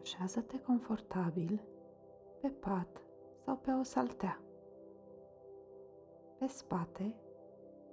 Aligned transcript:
Așează-te 0.00 0.60
confortabil 0.60 1.60
pe 2.40 2.48
pat 2.48 3.02
sau 3.44 3.56
pe 3.56 3.70
o 3.70 3.82
saltea. 3.82 4.40
Pe 6.38 6.46
spate, 6.46 7.14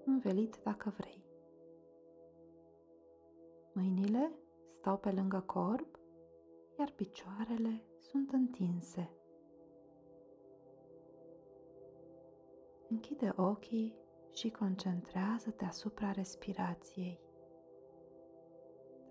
învelit 0.05 0.59
dacă 0.63 0.93
vrei. 0.97 1.25
Mâinile 3.73 4.31
stau 4.79 4.97
pe 4.97 5.11
lângă 5.11 5.39
corp, 5.45 5.99
iar 6.79 6.91
picioarele 6.91 7.83
sunt 7.99 8.31
întinse. 8.31 9.11
Închide 12.89 13.33
ochii 13.35 13.95
și 14.31 14.49
concentrează-te 14.49 15.65
asupra 15.65 16.11
respirației. 16.11 17.19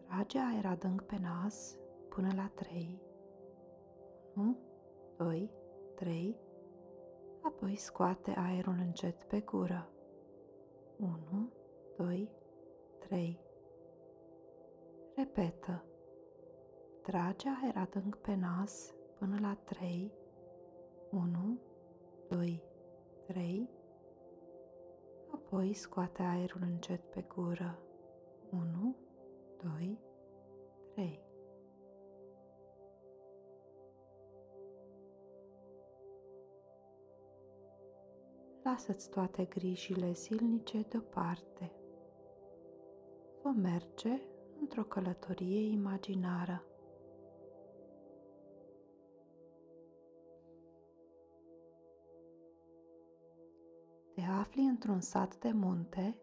Trage 0.06 0.38
aer 0.38 0.66
adânc 0.66 1.02
pe 1.02 1.18
nas 1.20 1.76
până 2.16 2.32
la 2.34 2.50
3. 2.54 3.00
1, 4.34 4.56
2, 5.16 5.50
3. 5.94 6.36
Apoi 7.42 7.76
scoate 7.76 8.34
aerul 8.36 8.76
încet 8.78 9.22
pe 9.24 9.40
gură. 9.40 9.88
1, 10.98 11.52
2, 11.96 12.30
3. 12.98 13.40
Repetă. 15.16 15.84
Trage 17.02 17.48
aer 17.62 17.76
adânc 17.76 18.16
pe 18.16 18.34
nas 18.34 18.94
până 19.18 19.36
la 19.40 19.54
3. 19.64 20.12
1, 21.10 21.58
2, 22.28 22.62
3. 23.26 23.70
Apoi 25.32 25.72
scoate 25.72 26.22
aerul 26.22 26.62
încet 26.62 27.10
pe 27.10 27.24
gură. 27.34 27.78
1, 28.50 28.96
2, 29.62 29.98
3. 30.94 31.25
Lasă-ți 38.66 39.10
toate 39.10 39.44
grijile 39.44 40.12
zilnice 40.12 40.86
deoparte. 40.88 41.72
Vom 43.42 43.56
merge 43.60 44.20
într-o 44.60 44.82
călătorie 44.82 45.70
imaginară. 45.70 46.64
Te 54.14 54.20
afli 54.20 54.62
într-un 54.62 55.00
sat 55.00 55.36
de 55.38 55.50
munte 55.52 56.18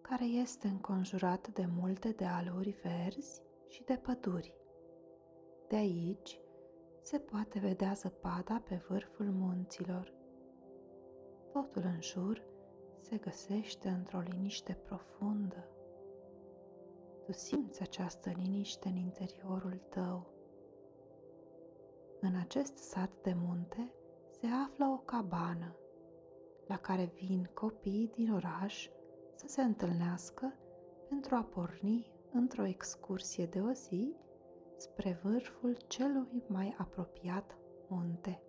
care 0.00 0.24
este 0.24 0.66
înconjurat 0.68 1.48
de 1.48 1.66
multe 1.80 2.08
dealuri 2.10 2.80
verzi 2.82 3.42
și 3.68 3.82
de 3.84 3.94
păduri. 4.02 4.54
De 5.68 5.76
aici 5.76 6.40
se 7.02 7.18
poate 7.18 7.58
vedea 7.58 7.92
zăpada 7.92 8.62
pe 8.68 8.82
vârful 8.88 9.30
munților. 9.30 10.19
Totul 11.52 11.82
în 11.84 12.00
jur 12.00 12.42
se 13.00 13.16
găsește 13.16 13.88
într-o 13.88 14.18
liniște 14.18 14.78
profundă. 14.84 15.68
Tu 17.24 17.32
simți 17.32 17.82
această 17.82 18.30
liniște 18.36 18.88
în 18.88 18.96
interiorul 18.96 19.80
tău. 19.88 20.26
În 22.20 22.36
acest 22.36 22.76
sat 22.76 23.10
de 23.22 23.34
munte 23.36 23.92
se 24.40 24.46
află 24.46 24.86
o 24.86 24.96
cabană 24.96 25.74
la 26.66 26.76
care 26.76 27.12
vin 27.14 27.50
copii 27.54 28.10
din 28.14 28.32
oraș 28.32 28.88
să 29.34 29.46
se 29.48 29.62
întâlnească 29.62 30.52
pentru 31.08 31.34
a 31.34 31.42
porni 31.42 32.10
într-o 32.32 32.64
excursie 32.66 33.46
de 33.46 33.60
o 33.60 33.72
zi 33.72 34.14
spre 34.76 35.20
vârful 35.22 35.76
celui 35.86 36.42
mai 36.46 36.74
apropiat 36.78 37.56
munte. 37.88 38.42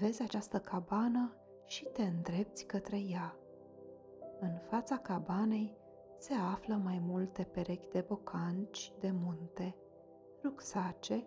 Vezi 0.00 0.22
această 0.22 0.58
cabană 0.58 1.36
și 1.66 1.84
te 1.84 2.02
îndrepți 2.02 2.64
către 2.64 2.98
ea. 2.98 3.36
În 4.40 4.58
fața 4.58 4.98
cabanei 4.98 5.76
se 6.18 6.32
află 6.34 6.74
mai 6.74 6.98
multe 6.98 7.42
perechi 7.42 7.88
de 7.88 8.00
bocanci 8.08 8.92
de 9.00 9.10
munte, 9.10 9.76
rucsace 10.42 11.26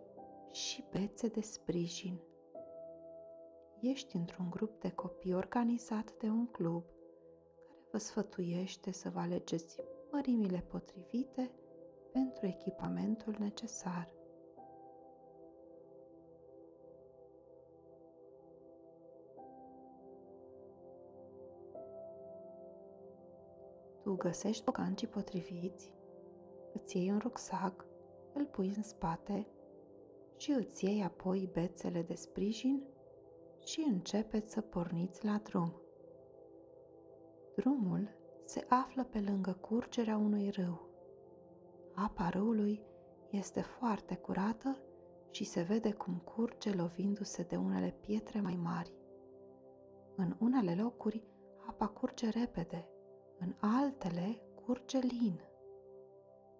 și 0.51 0.83
bețe 0.91 1.27
de 1.27 1.41
sprijin. 1.41 2.19
Ești 3.81 4.15
într-un 4.15 4.49
grup 4.49 4.81
de 4.81 4.89
copii 4.91 5.33
organizat 5.33 6.13
de 6.17 6.27
un 6.27 6.47
club 6.47 6.83
care 6.83 7.87
vă 7.91 7.97
sfătuiește 7.97 8.91
să 8.91 9.09
vă 9.09 9.19
alegeți 9.19 9.79
mărimile 10.11 10.65
potrivite 10.67 11.51
pentru 12.11 12.45
echipamentul 12.45 13.35
necesar. 13.39 14.16
Tu 24.07 24.15
găsești 24.15 24.63
bocancii 24.63 25.07
potriviți, 25.07 25.91
îți 26.73 26.97
iei 26.97 27.11
un 27.11 27.17
rucsac, 27.17 27.85
îl 28.33 28.45
pui 28.45 28.73
în 28.75 28.83
spate 28.83 29.47
și 30.37 30.51
îți 30.51 30.85
iei 30.85 31.03
apoi 31.03 31.49
bețele 31.53 32.01
de 32.01 32.13
sprijin 32.13 32.83
și 33.65 33.85
începeți 33.89 34.51
să 34.53 34.61
porniți 34.61 35.25
la 35.25 35.37
drum. 35.43 35.81
Drumul 37.55 38.09
se 38.45 38.65
află 38.69 39.03
pe 39.03 39.19
lângă 39.19 39.51
curgerea 39.61 40.17
unui 40.17 40.49
râu. 40.49 40.89
Apa 41.93 42.29
râului 42.29 42.81
este 43.29 43.61
foarte 43.61 44.15
curată 44.15 44.77
și 45.31 45.43
se 45.43 45.61
vede 45.61 45.93
cum 45.93 46.17
curge 46.17 46.73
lovindu-se 46.73 47.43
de 47.43 47.55
unele 47.55 47.97
pietre 48.01 48.41
mai 48.41 48.55
mari. 48.55 48.93
În 50.15 50.35
unele 50.39 50.75
locuri 50.75 51.23
apa 51.67 51.87
curge 51.87 52.29
repede, 52.29 52.87
în 53.39 53.53
altele 53.59 54.41
curge 54.65 54.97
lin. 54.97 55.41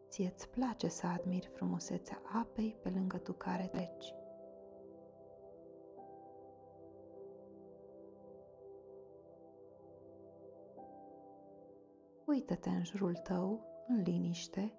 Ție-ți 0.09 0.49
place 0.49 0.87
să 0.87 1.07
admiri 1.07 1.47
frumusețea 1.47 2.21
apei 2.33 2.77
pe 2.81 2.89
lângă 2.89 3.17
tu 3.17 3.33
care 3.33 3.67
treci. 3.67 4.13
Uită-te 12.25 12.69
în 12.69 12.83
jurul 12.83 13.15
tău, 13.15 13.65
în 13.87 14.01
liniște, 14.01 14.73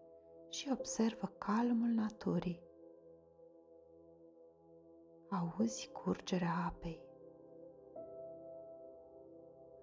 și 0.49 0.69
observă 0.73 1.33
calmul 1.39 1.89
naturii. 1.89 2.63
Auzi 5.31 5.89
curgerea 5.93 6.55
apei. 6.67 7.03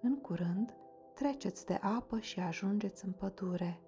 În 0.00 0.20
curând, 0.20 0.76
treceți 1.16 1.66
de 1.66 1.74
apă 1.74 2.18
și 2.18 2.40
ajungeți 2.40 3.04
în 3.04 3.12
pădure. 3.12 3.80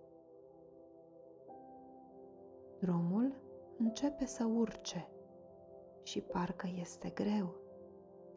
Drumul 2.80 3.34
începe 3.78 4.26
să 4.26 4.44
urce 4.44 5.08
și 6.02 6.20
parcă 6.20 6.68
este 6.74 7.08
greu, 7.10 7.54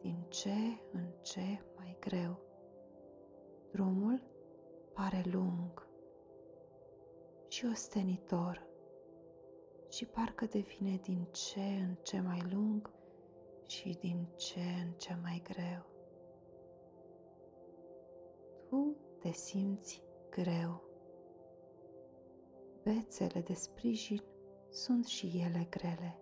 din 0.00 0.24
ce 0.28 0.54
în 0.92 1.04
ce 1.22 1.62
mai 1.76 1.96
greu. 2.00 2.38
Drumul 3.70 4.22
pare 4.94 5.22
lung 5.32 5.88
și 7.48 7.66
ostenitor 7.70 8.66
și 9.90 10.06
parcă 10.06 10.44
devine 10.44 10.96
din 11.02 11.28
ce 11.30 11.60
în 11.60 11.94
ce 12.02 12.20
mai 12.20 12.42
lung 12.52 12.90
și 13.66 13.96
din 14.00 14.28
ce 14.36 14.60
în 14.84 14.92
ce 14.96 15.18
mai 15.22 15.42
greu. 15.44 15.91
Tu 18.72 18.96
te 19.18 19.32
simți 19.32 20.02
greu. 20.30 20.82
Bețele 22.82 23.40
de 23.40 23.52
sprijin 23.54 24.22
sunt 24.70 25.06
și 25.06 25.42
ele 25.46 25.66
grele. 25.70 26.18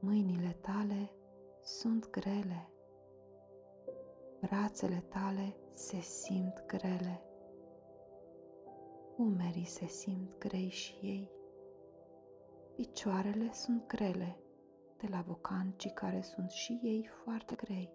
Mâinile 0.00 0.56
tale 0.60 1.10
sunt 1.62 2.10
grele. 2.10 2.70
Brațele 4.40 5.04
tale 5.08 5.56
se 5.74 6.00
simt 6.00 6.66
grele. 6.66 7.22
Umerii 9.16 9.66
se 9.66 9.86
simt 9.86 10.38
grei 10.38 10.68
și 10.68 10.94
ei. 11.02 11.30
Picioarele 12.74 13.52
sunt 13.52 13.86
grele 13.86 14.38
de 14.96 15.06
la 15.10 15.24
bocancii 15.26 15.92
care 15.92 16.20
sunt 16.20 16.50
și 16.50 16.80
ei 16.82 17.08
foarte 17.24 17.54
grei. 17.54 17.92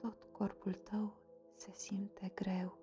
Tot 0.00 0.22
corpul 0.32 0.72
tău 0.72 1.26
se 1.58 1.70
simte 1.72 2.32
greu. 2.34 2.78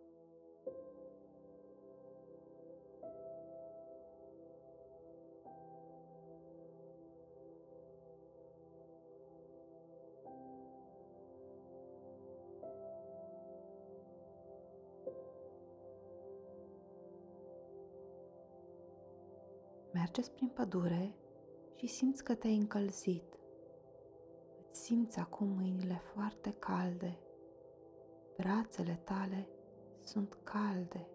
Mergeți 19.94 20.32
prin 20.32 20.48
pădure 20.48 21.16
și 21.76 21.88
simți 21.88 22.24
că 22.24 22.36
te-ai 22.36 22.56
încălzit. 22.56 23.40
Îți 24.70 24.82
simți 24.82 25.20
acum 25.20 25.48
mâinile 25.48 26.02
foarte 26.14 26.52
calde 26.60 27.20
Brațele 28.38 29.00
tale 29.04 29.48
sunt 30.04 30.38
calde. 30.44 31.08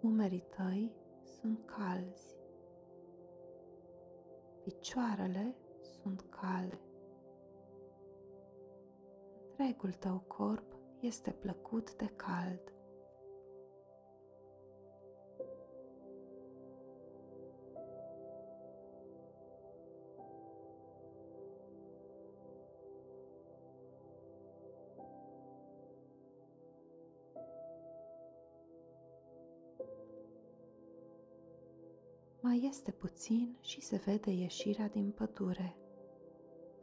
Umerii 0.00 0.44
tăi 0.56 0.92
sunt 1.40 1.60
calzi. 1.64 2.36
Picioarele 4.62 5.54
sunt 5.80 6.20
calde. 6.20 6.78
Întregul 9.48 9.92
tău 9.92 10.18
corp 10.26 10.76
este 11.00 11.30
plăcut 11.30 11.96
de 11.96 12.06
cald. 12.16 12.72
Mai 32.48 32.64
este 32.68 32.90
puțin 32.90 33.56
și 33.60 33.80
se 33.80 33.96
vede 33.96 34.30
ieșirea 34.30 34.88
din 34.88 35.10
pădure. 35.10 35.76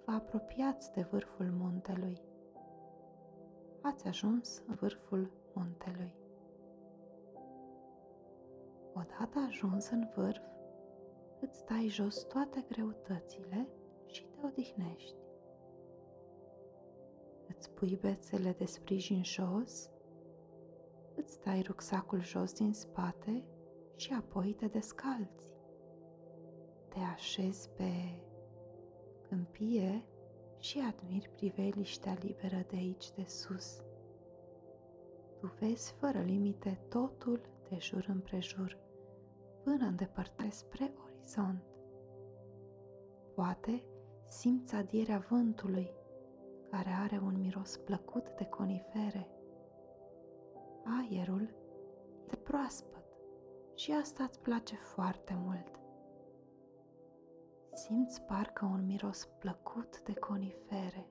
Vă 0.06 0.12
apropiați 0.12 0.92
de 0.94 1.02
vârful 1.12 1.52
muntelui. 1.52 2.22
Ați 3.82 4.08
ajuns 4.08 4.62
în 4.68 4.76
vârful 4.76 5.32
muntelui. 5.54 6.16
Odată 8.94 9.40
ajuns 9.48 9.90
în 9.90 10.10
vârf, 10.16 10.44
îți 11.42 11.66
dai 11.66 11.88
jos 11.88 12.24
toate 12.24 12.66
greutățile 12.70 13.68
și 14.06 14.24
te 14.26 14.46
odihnești. 14.46 15.18
Îți 17.48 17.70
pui 17.70 17.98
bețele 18.02 18.52
de 18.52 18.66
sprijin 18.66 19.24
jos, 19.24 19.90
îți 21.16 21.42
dai 21.42 21.62
rucsacul 21.62 22.22
jos 22.22 22.54
din 22.54 22.74
spate 22.74 23.44
și 23.96 24.14
apoi 24.14 24.54
te 24.54 24.66
descalți 24.68 25.55
te 26.96 27.02
așezi 27.02 27.70
pe 27.70 27.92
câmpie 29.28 30.06
și 30.60 30.80
admiri 30.80 31.30
priveliștea 31.30 32.18
liberă 32.22 32.66
de 32.68 32.76
aici 32.76 33.12
de 33.12 33.24
sus. 33.28 33.84
Tu 35.40 35.48
vezi 35.60 35.94
fără 35.94 36.20
limite 36.20 36.80
totul 36.90 37.42
de 37.70 37.78
jur 37.80 38.06
împrejur, 38.08 38.78
până 39.64 39.86
îndepărtare 39.86 40.50
spre 40.50 40.94
orizont. 41.04 41.64
Poate 43.36 43.84
simți 44.28 44.76
adierea 44.76 45.26
vântului, 45.30 45.92
care 46.70 46.90
are 46.90 47.20
un 47.24 47.40
miros 47.40 47.78
plăcut 47.78 48.30
de 48.38 48.46
conifere. 48.46 49.30
Aerul 50.84 51.56
e 52.32 52.36
proaspăt 52.36 53.06
și 53.74 53.92
asta 53.92 54.24
îți 54.24 54.40
place 54.40 54.76
foarte 54.76 55.38
mult 55.44 55.75
simți 57.76 58.22
parcă 58.22 58.66
un 58.66 58.86
miros 58.86 59.28
plăcut 59.40 60.02
de 60.02 60.14
conifere. 60.14 61.10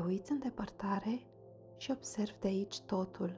Te 0.00 0.06
uiți 0.06 0.32
în 0.32 0.38
depărtare 0.38 1.26
și 1.76 1.90
observi 1.90 2.38
de 2.38 2.46
aici 2.46 2.80
totul. 2.80 3.36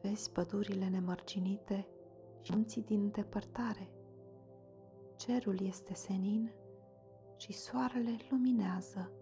Vezi 0.00 0.30
pădurile 0.30 0.88
nemărginite 0.88 1.86
și 2.40 2.52
munții 2.54 2.82
din 2.82 3.10
depărtare. 3.10 3.90
Cerul 5.16 5.60
este 5.66 5.94
senin 5.94 6.52
și 7.36 7.52
soarele 7.52 8.16
luminează, 8.30 9.12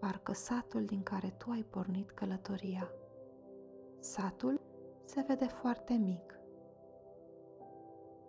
parcă 0.00 0.32
satul 0.32 0.84
din 0.84 1.02
care 1.02 1.34
tu 1.38 1.50
ai 1.50 1.62
pornit 1.62 2.10
călătoria. 2.10 2.90
Satul 3.98 4.60
se 5.04 5.24
vede 5.28 5.46
foarte 5.46 5.94
mic. 5.94 6.38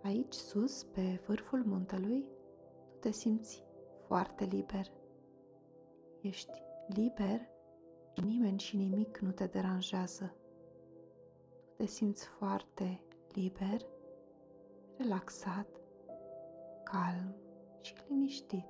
Aici 0.04 0.34
sus, 0.34 0.84
pe 0.84 1.22
vârful 1.28 1.64
muntelui, 1.66 2.26
tu 2.92 2.98
te 3.00 3.12
simți 3.12 3.66
foarte 4.08 4.44
liber. 4.44 4.86
Ești 6.22 6.70
liber, 6.94 7.50
nimeni 8.24 8.60
și 8.60 8.78
nimic 8.78 9.18
nu 9.18 9.32
te 9.32 9.46
deranjează. 9.46 10.36
Tu 11.66 11.72
te 11.78 11.86
simți 11.86 12.26
foarte 12.26 13.02
liber, 13.34 13.82
relaxat, 14.98 15.68
calm 16.84 17.36
și 17.82 17.94
liniștit. 18.08 18.66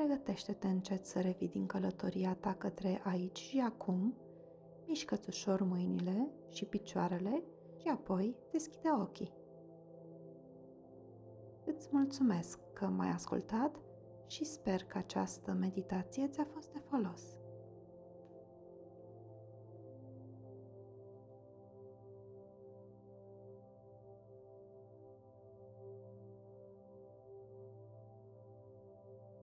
Pregătește-te 0.00 0.66
încet 0.66 1.06
să 1.06 1.20
revii 1.20 1.48
din 1.48 1.66
călătoria 1.66 2.34
ta 2.34 2.54
către 2.54 3.00
aici 3.04 3.38
și 3.38 3.58
acum, 3.58 4.14
mișcă-ți 4.86 5.28
ușor 5.28 5.62
mâinile 5.62 6.28
și 6.48 6.64
picioarele 6.64 7.42
și 7.76 7.88
apoi 7.88 8.36
deschide 8.52 8.88
ochii. 9.00 9.32
Îți 11.64 11.88
mulțumesc 11.90 12.58
că 12.72 12.86
m-ai 12.86 13.08
ascultat 13.08 13.76
și 14.26 14.44
sper 14.44 14.84
că 14.84 14.98
această 14.98 15.52
meditație 15.52 16.28
ți-a 16.28 16.46
fost 16.52 16.72
de 16.72 16.78
folos. 16.78 17.22